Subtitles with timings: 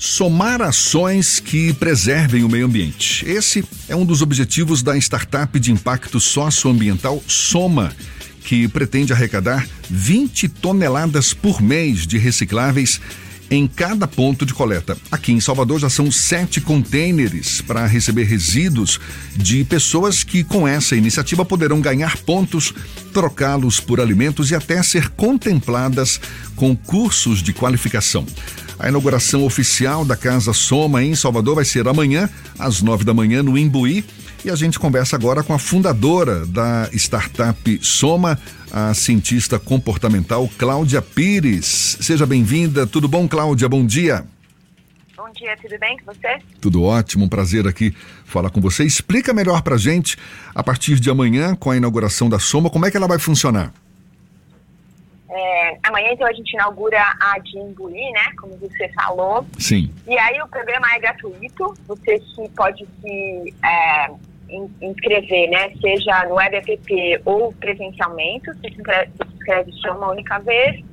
[0.00, 3.28] Somar ações que preservem o meio ambiente.
[3.28, 7.92] Esse é um dos objetivos da startup de impacto socioambiental Soma,
[8.44, 13.00] que pretende arrecadar 20 toneladas por mês de recicláveis
[13.50, 14.96] em cada ponto de coleta.
[15.10, 19.00] Aqui em Salvador já são sete containers para receber resíduos
[19.36, 22.74] de pessoas que, com essa iniciativa, poderão ganhar pontos,
[23.12, 26.20] trocá-los por alimentos e até ser contempladas
[26.54, 28.26] com cursos de qualificação.
[28.78, 33.42] A inauguração oficial da Casa Soma em Salvador vai ser amanhã, às nove da manhã,
[33.42, 34.04] no Imbuí.
[34.44, 38.38] E a gente conversa agora com a fundadora da startup Soma,
[38.72, 41.98] a cientista comportamental Cláudia Pires.
[42.00, 42.86] Seja bem-vinda.
[42.86, 43.68] Tudo bom, Cláudia?
[43.68, 44.24] Bom dia.
[45.16, 46.38] Bom dia, tudo bem com você?
[46.60, 47.92] Tudo ótimo, um prazer aqui
[48.24, 48.84] falar com você.
[48.84, 50.16] Explica melhor pra gente,
[50.54, 53.72] a partir de amanhã, com a inauguração da Soma, como é que ela vai funcionar?
[55.30, 58.32] É, amanhã, então, a gente inaugura a de Imbuí, né?
[58.40, 59.46] Como você falou.
[59.58, 59.92] Sim.
[60.06, 61.74] E aí o programa é gratuito.
[61.86, 62.20] Você
[62.56, 64.10] pode se é,
[64.80, 65.70] inscrever, né?
[65.80, 68.46] Seja no web app ou presencialmente.
[68.46, 70.84] Você se inscreve, se inscreve só uma única vez.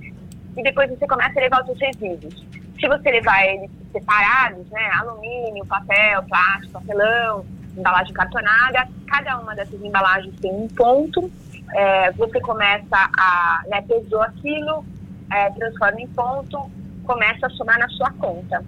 [0.58, 2.46] E depois você começa a levar os seus resíduos.
[2.80, 4.90] Se você levar eles separados, né?
[5.00, 7.46] Alumínio, papel, plástico, papelão,
[7.78, 11.32] embalagem cartonada, cada uma dessas embalagens tem um ponto
[11.74, 14.86] é, você começa a, né, pesou aquilo,
[15.32, 16.72] é, transforma em ponto,
[17.04, 18.64] começa a somar na sua conta.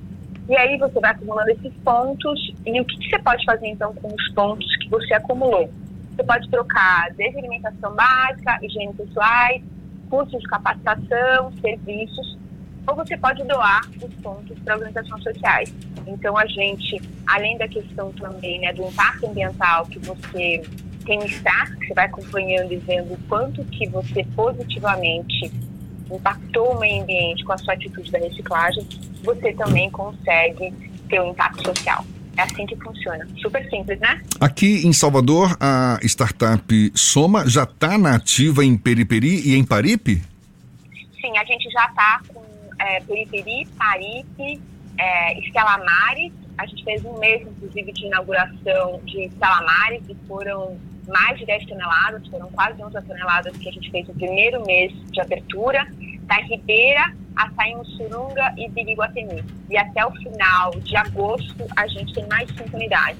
[0.49, 3.93] E aí você vai acumulando esses pontos e o que, que você pode fazer então
[3.95, 5.69] com os pontos você acumulou?
[6.15, 9.61] Você pode trocar desde alimentação básica, higiene pessoais,
[10.09, 12.37] cursos de capacitação, serviços,
[12.87, 15.73] ou você pode doar os pontos para organizações sociais.
[16.07, 20.63] Então a gente, além da questão também né, do impacto ambiental que você
[21.05, 25.51] tem um staff que você vai acompanhando e vendo o quanto que você positivamente
[26.11, 28.85] impactou o meio ambiente com a sua atitude da reciclagem,
[29.23, 30.73] você também consegue
[31.09, 32.05] ter um impacto social.
[32.37, 33.27] É assim que funciona.
[33.41, 34.21] Super simples, né?
[34.39, 40.21] Aqui em Salvador, a startup Soma já está na ativa em Periperi e em Paripe?
[41.19, 42.43] Sim, a gente já está com
[42.79, 44.61] é, Periperi, Paripe,
[44.99, 45.37] é.
[46.57, 51.45] A gente fez um mês, inclusive, de inauguração de Estela Mares e foram mais de
[51.45, 55.87] 10 toneladas, foram quase 11 toneladas que a gente fez no primeiro mês de abertura,
[56.23, 59.43] da Ribeira, Açaí Surunga e Biriguatemi.
[59.69, 63.19] E até o final de agosto a gente tem mais cinco unidades.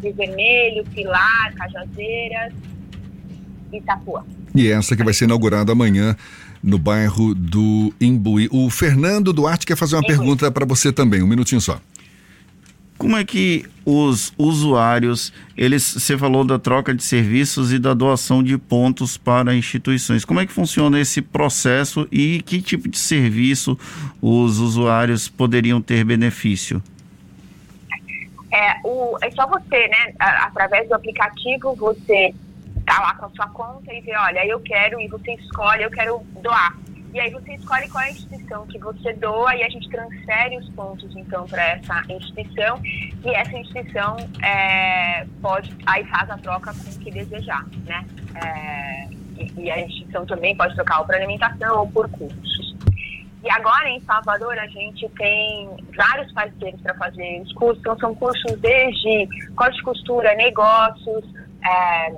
[0.00, 2.52] De Vermelho, Pilar, Cajazeiras
[3.72, 4.24] e Itapuã.
[4.54, 6.16] E essa que vai ser inaugurada amanhã
[6.62, 8.48] no bairro do Imbuí.
[8.50, 11.80] O Fernando Duarte quer fazer uma pergunta para você também, um minutinho só.
[13.00, 18.42] Como é que os usuários, eles, você falou da troca de serviços e da doação
[18.42, 20.22] de pontos para instituições.
[20.22, 23.78] Como é que funciona esse processo e que tipo de serviço
[24.20, 26.82] os usuários poderiam ter benefício?
[28.52, 30.12] É, o, é só você, né?
[30.18, 32.34] Através do aplicativo, você
[32.84, 35.90] tá lá com a sua conta e vê, olha, eu quero, e você escolhe, eu
[35.90, 36.76] quero doar
[37.12, 40.56] e aí você escolhe qual é a instituição que você doa e a gente transfere
[40.58, 46.72] os pontos então para essa instituição e essa instituição é, pode aí faz a troca
[46.72, 48.04] com o que desejar, né?
[48.36, 49.08] É,
[49.56, 52.76] e, a instituição também pode trocar ou por alimentação ou por cursos.
[53.42, 58.14] E agora em Salvador a gente tem vários parceiros para fazer os cursos, então são
[58.14, 61.24] cursos desde corte de costura, negócios,
[61.64, 62.12] é,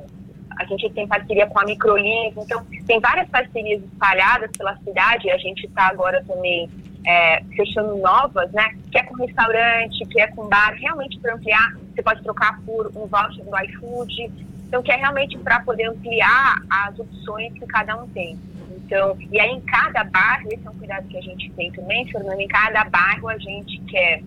[0.62, 5.38] a gente tem parceria com a Microlins, então tem várias parcerias espalhadas pela cidade, a
[5.38, 6.70] gente está agora também
[7.04, 8.74] é, fechando novas, né?
[8.90, 12.86] Que é com restaurante, que é com bar, realmente para ampliar, você pode trocar por
[12.94, 14.32] um voucher do iFood,
[14.68, 18.38] então que é realmente para poder ampliar as opções que cada um tem.
[18.76, 22.06] Então, e aí em cada bairro, esse é um cuidado que a gente tem também,
[22.06, 24.22] Fernando, em cada bairro a gente quer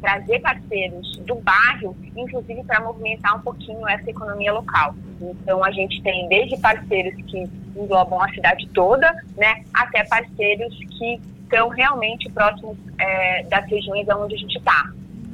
[0.00, 4.94] trazer parceiros do bairro, inclusive para movimentar um pouquinho essa economia local.
[5.20, 11.20] Então a gente tem desde parceiros que englobam a cidade toda, né, até parceiros que
[11.42, 14.90] estão realmente próximos é, das regiões onde a gente está.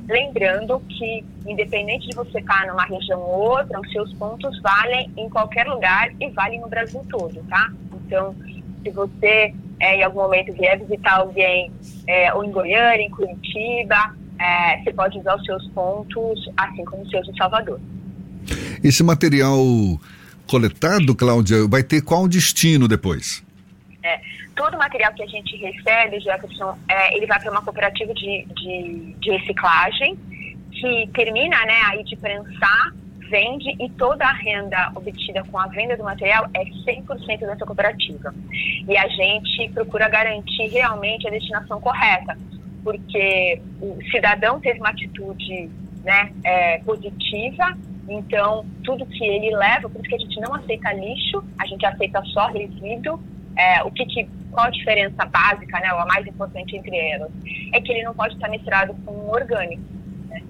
[0.08, 5.10] Lembrando que, independente de você estar tá numa região ou outra, os seus pontos valem
[5.16, 7.72] em qualquer lugar e valem no Brasil todo, tá?
[7.92, 8.34] Então,
[8.82, 11.70] se você é, em algum momento vier visitar alguém,
[12.06, 17.02] é, ou em Goiânia, em Curitiba, é, você pode usar os seus pontos, assim como
[17.02, 17.80] os seus em Salvador.
[18.82, 19.58] Esse material
[20.46, 23.44] coletado, Cláudia, vai ter qual destino depois?
[24.02, 24.20] É,
[24.54, 28.46] todo o material que a gente recebe, Jefferson, é, ele vai para uma cooperativa de,
[28.54, 30.16] de, de, reciclagem
[30.70, 32.92] que termina né, aí de prensar,
[33.28, 38.32] vende e toda a renda obtida com a venda do material é 100% dessa cooperativa.
[38.88, 42.38] E a gente procura garantir realmente a destinação correta
[42.86, 45.68] porque o cidadão teve uma atitude
[46.04, 47.76] né, é, positiva,
[48.08, 51.84] então tudo que ele leva, por isso que a gente não aceita lixo, a gente
[51.84, 53.20] aceita só resíduo.
[53.56, 57.28] É, o que, que qual a diferença básica, né, ou a mais importante entre elas,
[57.72, 59.82] é que ele não pode estar misturado com orgânico.
[60.28, 60.42] Né?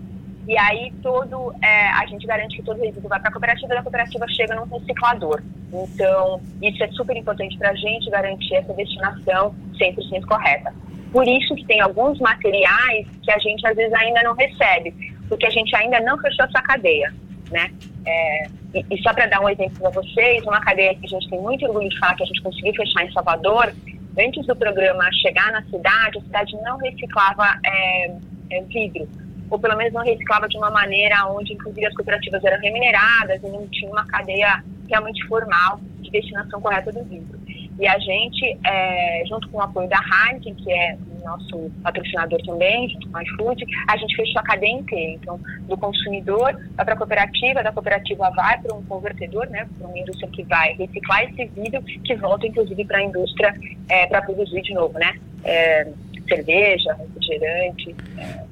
[0.47, 3.79] E aí todo é, a gente garante que todo resíduo vai para a cooperativa e
[3.79, 5.43] a cooperativa chega num reciclador.
[5.73, 10.75] Então isso é super importante para a gente garantir essa destinação 100% correta.
[11.13, 14.93] Por isso que tem alguns materiais que a gente às vezes ainda não recebe,
[15.29, 17.13] porque a gente ainda não fechou essa cadeia,
[17.51, 17.71] né?
[18.05, 21.29] É, e, e, só para dar um exemplo para vocês, uma cadeia que a gente
[21.29, 23.73] tem muito orgulho de falar que a gente conseguiu fechar em Salvador,
[24.19, 28.13] antes do programa chegar na cidade, a cidade não reciclava é,
[28.51, 29.09] é, vidro,
[29.51, 33.49] ou pelo menos não reciclava de uma maneira onde, inclusive, as cooperativas eram remuneradas e
[33.49, 37.36] não tinha uma cadeia realmente formal de destinação correta do vidro.
[37.79, 42.41] E a gente, é, junto com o apoio da Heineken, que é o nosso patrocinador
[42.43, 45.13] também, junto com a iFood, a gente fechou a cadeia inteira.
[45.13, 45.39] Então,
[45.69, 49.99] do consumidor vai para a cooperativa, da cooperativa vai para um convertedor, né, para uma
[49.99, 53.55] indústria que vai reciclar esse vidro, que volta, inclusive, para a indústria
[53.89, 55.19] é, para produzir de novo, né?
[55.45, 55.87] É,
[56.29, 57.95] cerveja, refrigerante.
[58.17, 58.45] É,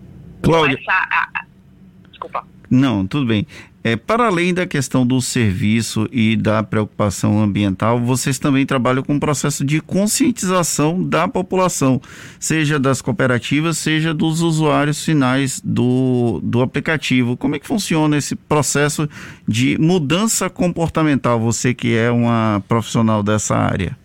[0.42, 0.78] Cláudia.
[0.78, 1.46] Essa, a, a,
[2.10, 2.46] desculpa.
[2.70, 3.46] Não, tudo bem.
[3.86, 9.12] É, para além da questão do serviço e da preocupação ambiental, vocês também trabalham com
[9.12, 12.00] um processo de conscientização da população,
[12.40, 17.36] seja das cooperativas, seja dos usuários finais do, do aplicativo.
[17.36, 19.06] Como é que funciona esse processo
[19.46, 24.02] de mudança comportamental, você que é uma profissional dessa área?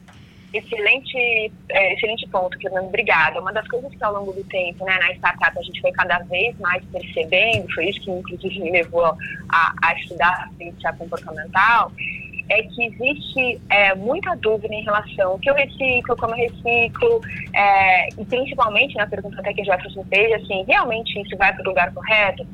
[0.51, 2.87] Excelente, é, excelente ponto, Fernando.
[2.87, 3.39] Obrigada.
[3.39, 6.19] Uma das coisas que ao longo do tempo, né, na startup, a gente foi cada
[6.19, 11.91] vez mais percebendo, foi isso que inclusive me levou a, a estudar a ciência comportamental,
[12.49, 17.21] é que existe é, muita dúvida em relação ao que eu reciclo, como eu reciclo,
[17.53, 21.61] é, e principalmente na pergunta até que a Jefferson fez, assim, realmente isso vai para
[21.61, 22.45] o lugar correto?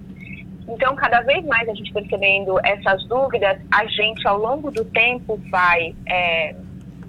[0.67, 5.39] Então, cada vez mais a gente percebendo essas dúvidas, a gente, ao longo do tempo,
[5.49, 6.55] vai é,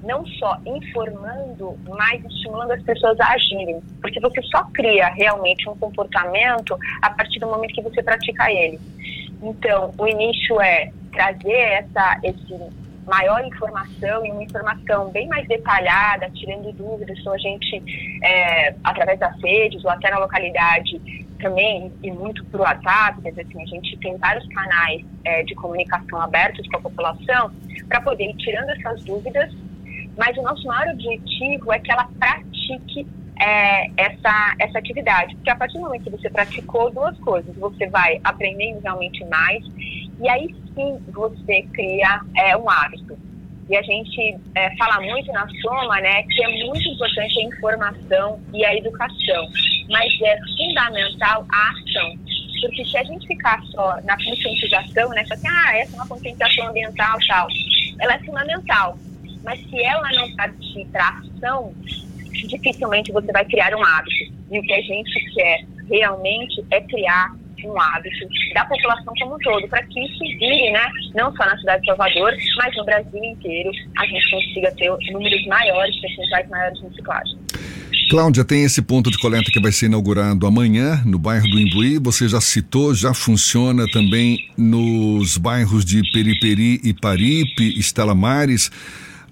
[0.03, 3.81] não só informando, mas estimulando as pessoas a agirem.
[4.01, 8.79] Porque você só cria realmente um comportamento a partir do momento que você pratica ele.
[9.43, 12.55] Então, o início é trazer essa, esse
[13.07, 17.83] maior informação e uma informação bem mais detalhada, tirando dúvidas, então a gente,
[18.23, 21.01] é, através das redes ou até na localidade
[21.39, 25.55] também, e muito por WhatsApp, quer dizer assim, a gente tem vários canais é, de
[25.55, 27.51] comunicação abertos com a população
[27.89, 29.53] para poder ir tirando essas dúvidas
[30.17, 33.07] mas o nosso maior objetivo é que ela pratique
[33.41, 35.35] é, essa, essa atividade.
[35.37, 39.63] Porque a partir do momento que você praticou duas coisas, você vai aprendendo realmente mais,
[40.21, 43.17] e aí sim você cria é, um hábito.
[43.69, 48.41] E a gente é, fala muito na Soma, né, que é muito importante a informação
[48.55, 49.49] e a educação,
[49.91, 52.17] mas é fundamental a ação.
[52.61, 56.07] Porque se a gente ficar só na conscientização, né, só assim, ah, essa é uma
[56.07, 57.49] conscientização ambiental tal,
[57.99, 58.97] ela é fundamental,
[59.47, 60.53] mas se ela não para
[61.09, 61.73] ação,
[62.49, 64.35] dificilmente você vai criar um hábito.
[64.51, 67.35] E o que a gente quer realmente é criar
[67.65, 71.57] um hábito da população como um todo, para que isso vire, né, não só na
[71.59, 76.79] cidade de Salvador, mas no Brasil inteiro, a gente consiga ter números maiores, percentuais maiores
[76.79, 77.39] de reciclagem.
[78.11, 81.99] Cláudia, tem esse ponto de coleta que vai ser inaugurado amanhã no bairro do Imbuí.
[81.99, 88.71] Você já citou, já funciona também nos bairros de Periperi e Paripe, Estela Mares.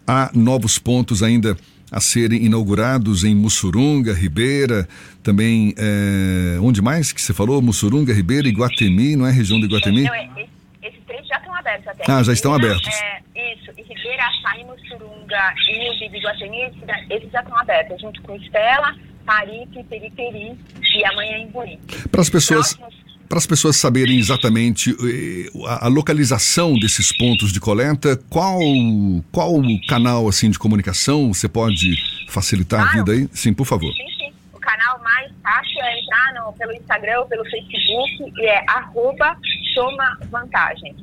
[0.06, 1.56] Há novos pontos ainda
[1.90, 4.88] a serem inaugurados em Mussurunga, Ribeira,
[5.22, 7.62] também é, onde mais que você falou?
[7.62, 10.02] Mussurunga, Ribeira, Iguatemi, não é região de Iguatemi?
[10.02, 10.46] Não, é,
[10.82, 12.04] esses três já estão abertos até.
[12.10, 12.88] Ah, já estão abertos.
[12.88, 16.62] É, isso, e Ribeira, Açaí, Mussurunga e o de Iguatemi,
[17.10, 18.94] esses já estão abertos, junto com Estela,
[19.24, 20.58] Paripe, Periperi
[20.96, 21.78] e amanhã em Buri.
[22.10, 22.74] Para as pessoas...
[22.74, 28.58] Próximos para as pessoas saberem exatamente eh, a, localização desses pontos de coleta, qual
[29.32, 29.54] qual
[29.88, 31.96] canal assim de comunicação você pode
[32.28, 33.28] facilitar a vida aí?
[33.32, 33.92] Sim, por favor.
[33.92, 34.32] Sim, sim.
[34.52, 39.36] O canal mais fácil é entrar no, pelo Instagram ou pelo Facebook e é arroba
[39.74, 40.94] Soma Vantagem.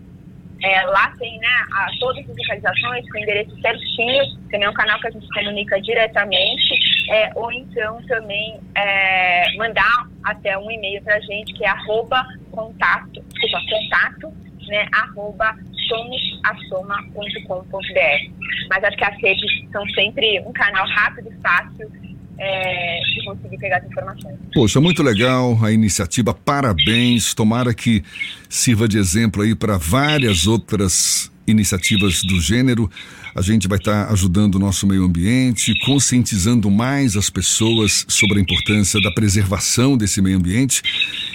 [0.64, 5.00] É, lá tem né, a, todas as localizações com endereço certinho, também é um canal
[5.00, 6.76] que a gente comunica diretamente,
[7.10, 12.24] é, ou então também é, mandar até um e-mail para a gente que é arroba
[12.52, 14.34] contato, desculpa, contato,
[14.68, 15.56] né, arroba
[15.88, 18.32] somosasoma.com.br.
[18.70, 21.92] Mas acho que as redes são sempre um canal rápido e fácil
[22.38, 24.38] é, de conseguir pegar as informações.
[24.54, 27.34] Poxa, muito legal a iniciativa, parabéns.
[27.34, 28.04] Tomara que
[28.50, 32.90] sirva de exemplo aí para várias outras iniciativas do gênero.
[33.36, 38.42] A gente vai estar ajudando o nosso meio ambiente, conscientizando mais as pessoas sobre a
[38.42, 40.82] importância da preservação desse meio ambiente.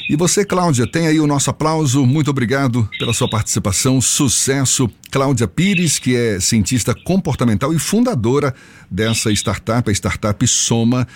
[0.08, 2.04] E você, Cláudia, tem aí o nosso aplauso.
[2.04, 4.00] Muito obrigado pela sua participação.
[4.00, 4.90] Sucesso.
[5.10, 8.54] Cláudia Pires, que é cientista comportamental e fundadora
[8.90, 11.06] dessa startup, a startup Soma,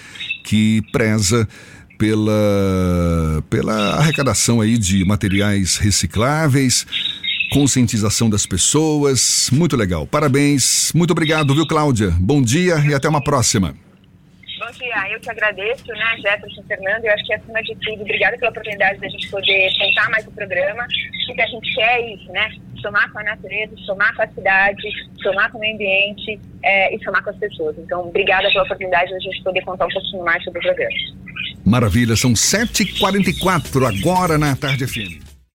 [0.44, 1.46] que preza
[2.00, 6.86] pela, pela arrecadação aí de materiais recicláveis,
[7.50, 9.50] conscientização das pessoas.
[9.52, 10.06] Muito legal.
[10.06, 10.92] Parabéns.
[10.94, 12.10] Muito obrigado, viu, Cláudia?
[12.18, 13.74] Bom dia e até uma próxima.
[14.58, 17.04] Bom dia, eu que agradeço, né, Jefferson Fernando.
[17.04, 20.30] Eu acho que acima de tudo, obrigada pela oportunidade da gente poder contar mais o
[20.30, 20.86] programa.
[21.28, 22.48] O que a gente quer é isso, né?
[22.80, 24.82] Somar com a natureza, somar com a cidade,
[25.22, 27.76] somar com o meio ambiente é, e somar com as pessoas.
[27.78, 30.94] Então, obrigada pela oportunidade da gente poder contar um pouquinho mais sobre o programa.
[31.64, 35.29] Maravilha, são 7h44 agora na Tarde FM.